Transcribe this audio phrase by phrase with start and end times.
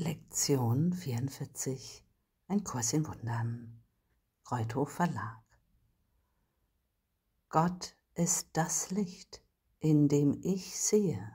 [0.00, 2.04] Lektion 44
[2.46, 3.82] Ein Kurs in Wundern
[4.48, 5.42] Reuthof Verlag
[7.48, 9.42] Gott ist das Licht,
[9.80, 11.28] in dem ich sehe.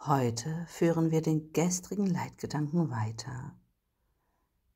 [0.00, 3.58] Heute führen wir den gestrigen Leitgedanken weiter,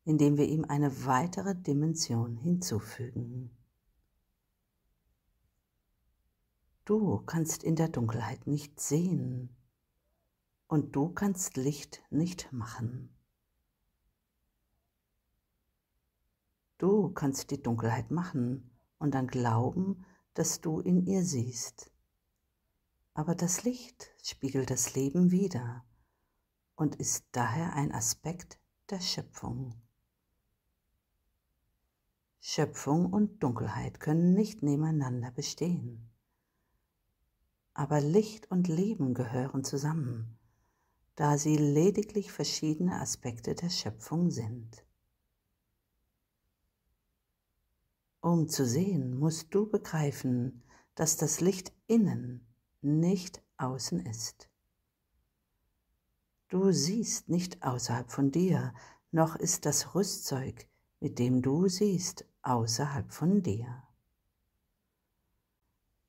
[0.06, 3.54] indem wir ihm eine weitere Dimension hinzufügen.
[6.86, 9.54] Du kannst in der Dunkelheit nicht sehen
[10.70, 13.12] und du kannst Licht nicht machen.
[16.78, 21.90] Du kannst die Dunkelheit machen und dann glauben, dass du in ihr siehst.
[23.14, 25.84] Aber das Licht spiegelt das Leben wider
[26.76, 28.60] und ist daher ein Aspekt
[28.90, 29.74] der Schöpfung.
[32.38, 36.12] Schöpfung und Dunkelheit können nicht nebeneinander bestehen.
[37.74, 40.36] Aber Licht und Leben gehören zusammen,
[41.16, 44.84] da sie lediglich verschiedene Aspekte der Schöpfung sind.
[48.20, 50.62] Um zu sehen, musst du begreifen,
[50.94, 52.46] dass das Licht innen,
[52.82, 54.50] nicht außen ist.
[56.48, 58.74] Du siehst nicht außerhalb von dir,
[59.10, 60.68] noch ist das Rüstzeug,
[61.00, 63.82] mit dem du siehst, außerhalb von dir.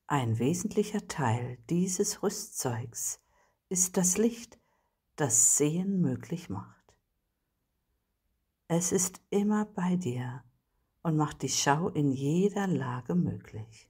[0.08, 3.22] Ein wesentlicher Teil dieses Rüstzeugs
[3.70, 4.60] ist das Licht,
[5.22, 6.96] das Sehen möglich macht.
[8.68, 10.44] Es ist immer bei dir
[11.04, 13.88] und macht die Schau in jeder Lage möglich.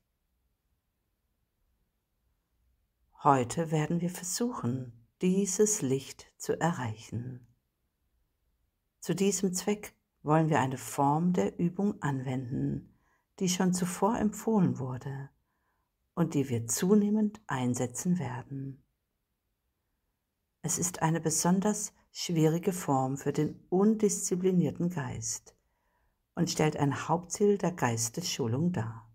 [3.24, 7.48] Heute werden wir versuchen, dieses Licht zu erreichen.
[9.00, 12.94] Zu diesem Zweck wollen wir eine Form der Übung anwenden,
[13.40, 15.30] die schon zuvor empfohlen wurde
[16.14, 18.84] und die wir zunehmend einsetzen werden.
[20.64, 25.56] Es ist eine besonders schwierige Form für den undisziplinierten Geist
[26.36, 29.12] und stellt ein Hauptziel der Geistesschulung dar.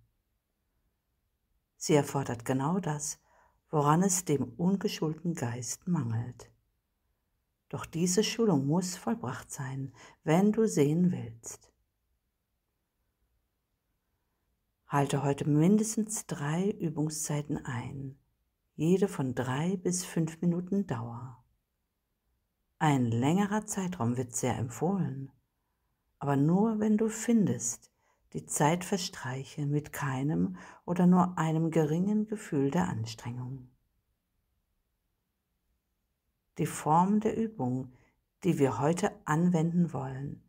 [1.77, 3.21] Sie erfordert genau das,
[3.71, 6.51] woran es dem ungeschulten Geist mangelt.
[7.69, 9.93] Doch diese Schulung muss vollbracht sein,
[10.25, 11.73] wenn du sehen willst.
[14.89, 18.19] Halte heute mindestens drei Übungszeiten ein,
[18.77, 21.43] jede von drei bis fünf Minuten Dauer.
[22.79, 25.33] Ein längerer Zeitraum wird sehr empfohlen,
[26.19, 27.91] aber nur wenn du findest,
[28.35, 33.71] die Zeit verstreiche mit keinem oder nur einem geringen Gefühl der Anstrengung.
[36.59, 37.93] Die Form der Übung,
[38.45, 40.43] die wir heute anwenden wollen,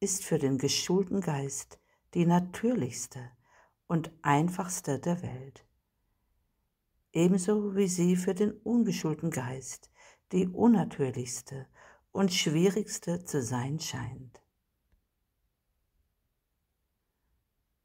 [0.00, 1.80] ist für den geschulten Geist
[2.12, 3.30] die natürlichste
[3.86, 5.64] und einfachste der Welt.
[7.12, 9.90] Ebenso wie sie für den ungeschulten Geist
[10.32, 11.66] die unnatürlichste
[12.12, 14.40] und schwierigste zu sein scheint.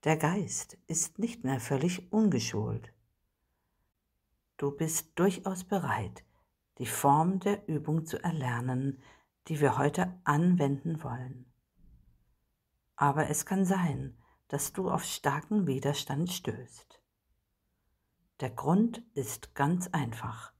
[0.04, 2.94] Der Geist ist nicht mehr völlig ungeschult.
[4.58, 6.24] Du bist durchaus bereit,
[6.78, 9.02] die Form der Übung zu erlernen,
[9.48, 11.52] die wir heute anwenden wollen.
[12.96, 14.16] Aber es kann sein,
[14.48, 17.02] dass du auf starken Widerstand stößt.
[18.42, 20.55] Der Grund ist ganz einfach.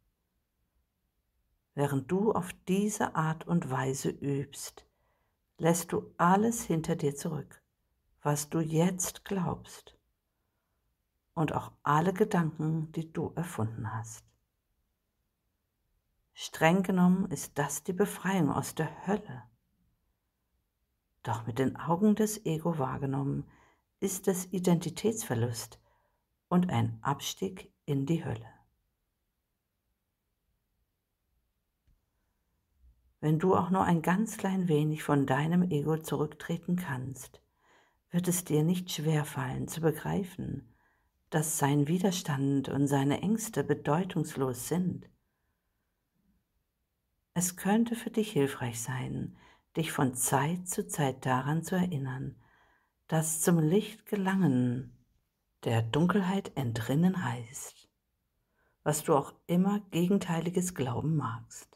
[1.76, 4.88] Während du auf diese Art und Weise übst,
[5.58, 7.62] lässt du alles hinter dir zurück,
[8.22, 9.98] was du jetzt glaubst
[11.34, 14.24] und auch alle Gedanken, die du erfunden hast.
[16.34, 19.44] Streng genommen ist das die Befreiung aus der Hölle.
[21.24, 23.50] Doch mit den Augen des Ego wahrgenommen
[24.00, 25.80] ist es Identitätsverlust
[26.48, 28.55] und ein Abstieg in die Hölle.
[33.22, 37.42] Wenn du auch nur ein ganz klein wenig von deinem Ego zurücktreten kannst,
[38.12, 40.74] wird es dir nicht schwer fallen zu begreifen,
[41.30, 45.10] dass sein Widerstand und seine Ängste bedeutungslos sind.
[47.34, 49.36] Es könnte für dich hilfreich sein,
[49.76, 52.36] dich von Zeit zu Zeit daran zu erinnern,
[53.08, 54.96] das zum Licht gelangen,
[55.66, 57.90] der Dunkelheit entrinnen heißt,
[58.84, 61.75] was du auch immer gegenteiliges glauben magst.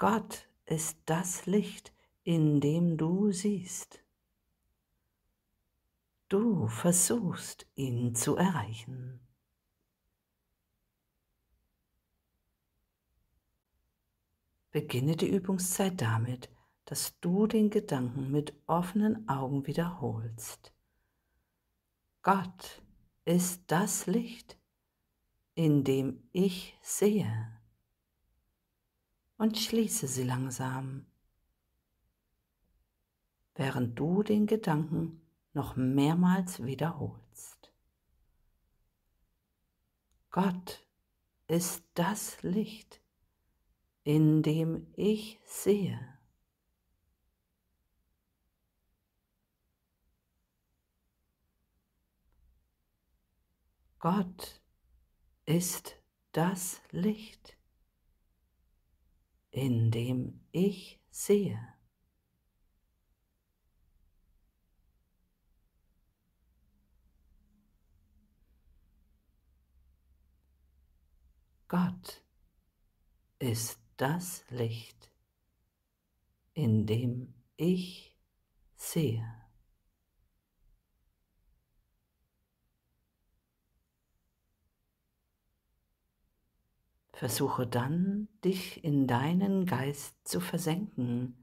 [0.00, 1.92] Gott ist das Licht,
[2.22, 4.02] in dem du siehst.
[6.30, 9.20] Du versuchst ihn zu erreichen.
[14.70, 16.48] Beginne die Übungszeit damit,
[16.86, 20.72] dass du den Gedanken mit offenen Augen wiederholst.
[22.22, 22.80] Gott
[23.26, 24.56] ist das Licht,
[25.54, 27.59] in dem ich sehe.
[29.40, 31.06] Und schließe sie langsam,
[33.54, 35.22] während du den Gedanken
[35.54, 37.72] noch mehrmals wiederholst.
[40.30, 40.86] Gott
[41.48, 43.00] ist das Licht,
[44.04, 45.98] in dem ich sehe.
[54.00, 54.60] Gott
[55.46, 55.96] ist
[56.32, 57.56] das Licht,
[59.50, 61.58] in dem ich sehe.
[71.68, 72.24] Gott
[73.38, 75.12] ist das Licht,
[76.52, 78.16] in dem ich
[78.74, 79.39] sehe.
[87.20, 91.36] Versuche dann, dich in deinen Geist zu versenken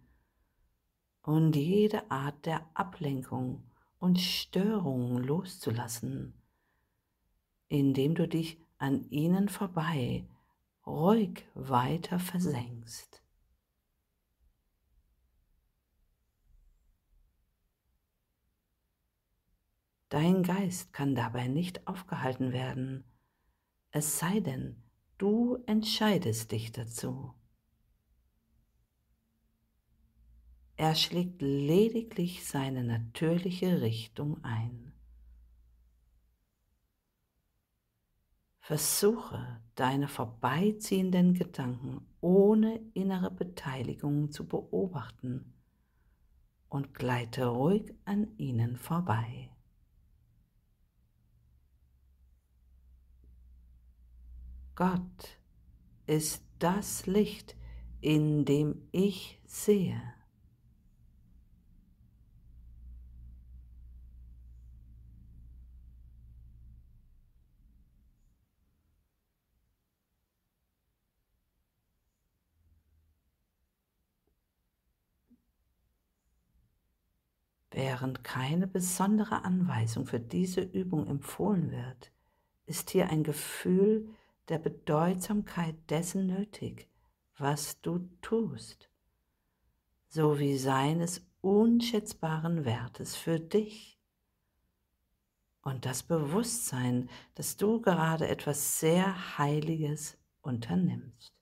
[1.22, 3.64] und jede Art der Ablenkung
[4.00, 6.34] und Störung loszulassen,
[7.68, 10.28] indem du dich an ihnen vorbei
[10.84, 13.22] ruhig weiter versenkst.
[20.10, 23.04] Dein Geist kann dabei nicht aufgehalten werden,
[23.92, 24.87] es sei denn,
[25.18, 27.34] du entscheidest dich dazu.
[30.76, 34.94] Er schlägt lediglich seine natürliche Richtung ein.
[38.60, 45.54] Versuche deine vorbeiziehenden Gedanken ohne innere Beteiligung zu beobachten
[46.70, 49.50] und gleite ruhig an ihnen vorbei.
[54.78, 55.40] Gott
[56.06, 57.56] ist das Licht,
[58.00, 60.00] in dem ich sehe.
[77.72, 82.12] Während keine besondere Anweisung für diese Übung empfohlen wird,
[82.68, 84.14] ist hier ein Gefühl
[84.50, 86.90] der Bedeutsamkeit dessen nötig,
[87.38, 88.90] was du tust,
[90.08, 94.00] sowie seines unschätzbaren Wertes für dich
[95.62, 101.34] und das Bewusstsein, dass du gerade etwas sehr Heiliges unternimmst.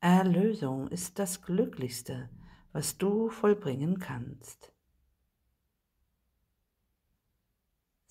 [0.00, 2.28] Erlösung ist das Glücklichste,
[2.72, 4.71] was du vollbringen kannst.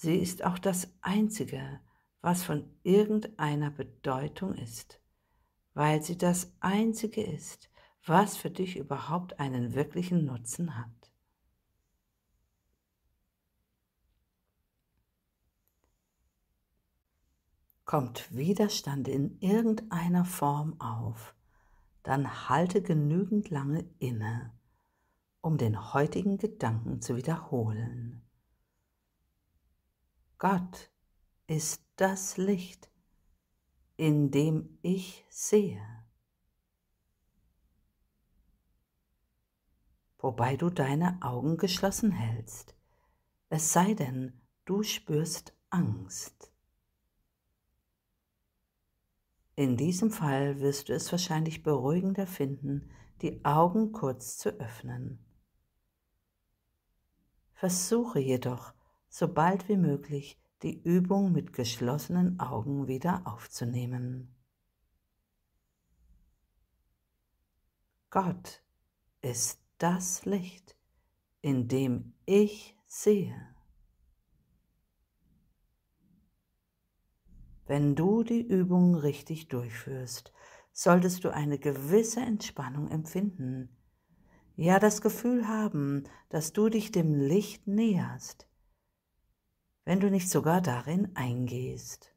[0.03, 1.79] Sie ist auch das Einzige,
[2.21, 4.99] was von irgendeiner Bedeutung ist,
[5.75, 7.69] weil sie das Einzige ist,
[8.07, 11.11] was für dich überhaupt einen wirklichen Nutzen hat.
[17.85, 21.35] Kommt Widerstand in irgendeiner Form auf,
[22.01, 24.51] dann halte genügend lange inne,
[25.41, 28.23] um den heutigen Gedanken zu wiederholen.
[30.41, 30.89] Gott
[31.45, 32.89] ist das Licht,
[33.95, 35.85] in dem ich sehe.
[40.17, 42.75] Wobei du deine Augen geschlossen hältst,
[43.49, 46.51] es sei denn, du spürst Angst.
[49.55, 52.89] In diesem Fall wirst du es wahrscheinlich beruhigender finden,
[53.21, 55.23] die Augen kurz zu öffnen.
[57.53, 58.73] Versuche jedoch,
[59.11, 64.33] so bald wie möglich die Übung mit geschlossenen Augen wieder aufzunehmen.
[68.09, 68.63] Gott
[69.21, 70.77] ist das Licht,
[71.41, 73.35] in dem ich sehe.
[77.65, 80.31] Wenn du die Übung richtig durchführst,
[80.71, 83.75] solltest du eine gewisse Entspannung empfinden.
[84.55, 88.47] Ja, das Gefühl haben, dass du dich dem Licht näherst,
[89.85, 92.13] wenn du nicht sogar darin eingehst.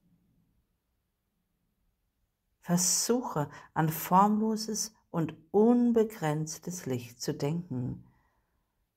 [2.61, 8.04] Versuche an formloses und unbegrenztes Licht zu denken,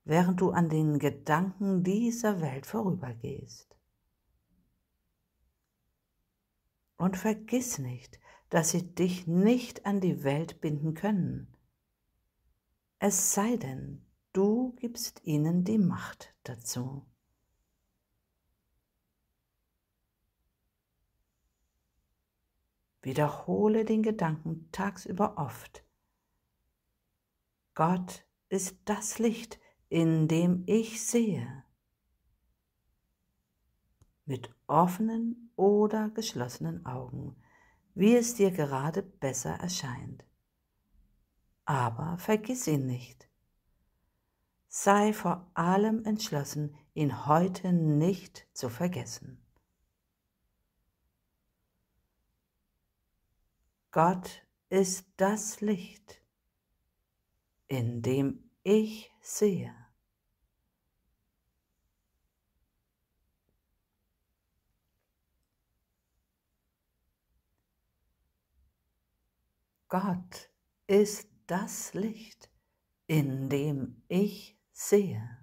[0.04, 3.76] während du an den Gedanken dieser Welt vorübergehst.
[6.98, 8.20] Und vergiss nicht,
[8.50, 11.54] dass sie dich nicht an die Welt binden können.
[13.00, 14.02] Es sei denn,
[14.34, 17.06] du gibst ihnen die Macht dazu.
[23.08, 25.86] Wiederhole den Gedanken tagsüber oft.
[27.74, 31.64] Gott ist das Licht, in dem ich sehe.
[34.26, 37.42] Mit offenen oder geschlossenen Augen,
[37.96, 40.26] wie es dir gerade besser erscheint.
[41.64, 43.30] Aber vergiss ihn nicht.
[44.68, 49.47] Sei vor allem entschlossen, ihn heute nicht zu vergessen.
[53.92, 56.22] Gott ist das Licht,
[57.68, 59.74] in dem ich sehe.
[69.90, 70.50] Gott
[70.88, 72.50] ist das Licht,
[73.08, 75.37] in dem ich sehe.